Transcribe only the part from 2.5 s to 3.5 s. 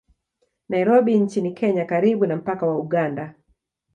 wa Uganda